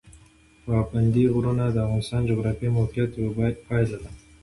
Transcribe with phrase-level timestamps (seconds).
[0.65, 4.09] پابندي غرونه د افغانستان د جغرافیایي موقیعت یوه پایله ده.